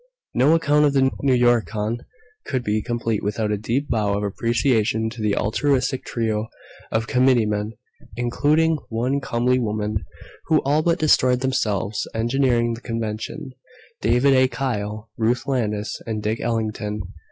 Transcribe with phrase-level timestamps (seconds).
[0.33, 1.99] No account of the Newyorcon
[2.47, 6.47] could be complete without a deep bow of appreciation to the altruistic trio
[6.91, 7.73] of committeemen
[8.15, 9.97] (including one comely woman)
[10.47, 13.51] who all but destroyed themselves engineering the Convention:
[14.01, 14.47] David A.
[14.47, 17.03] Kyle, Ruth Landis and Dick Ellington.